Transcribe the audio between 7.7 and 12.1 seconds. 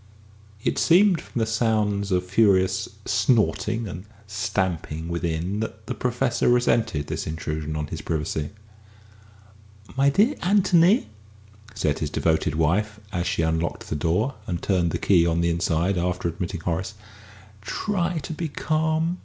on his privacy. "My dear Anthony," said his